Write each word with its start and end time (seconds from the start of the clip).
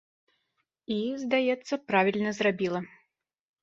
І, 0.95 0.97
здаецца, 1.25 1.73
правільна 1.93 2.37
зрабіла. 2.43 2.79